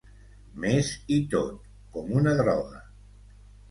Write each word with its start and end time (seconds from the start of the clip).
Més 0.63 0.89
i 1.17 1.19
tot, 1.35 1.71
com 1.99 2.13
una 2.19 2.37
droga. 2.45 2.85